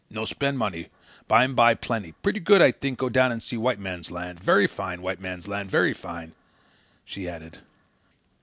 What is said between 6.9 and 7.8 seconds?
she added.